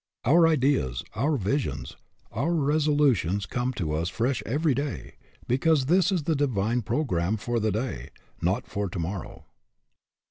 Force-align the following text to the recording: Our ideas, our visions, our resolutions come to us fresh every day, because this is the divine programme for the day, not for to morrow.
Our 0.25 0.47
ideas, 0.47 1.03
our 1.13 1.37
visions, 1.37 1.95
our 2.31 2.53
resolutions 2.53 3.45
come 3.45 3.71
to 3.73 3.93
us 3.93 4.09
fresh 4.09 4.41
every 4.47 4.73
day, 4.73 5.13
because 5.47 5.85
this 5.85 6.11
is 6.11 6.23
the 6.23 6.35
divine 6.35 6.81
programme 6.81 7.37
for 7.37 7.59
the 7.59 7.71
day, 7.71 8.09
not 8.41 8.65
for 8.65 8.89
to 8.89 8.97
morrow. 8.97 9.45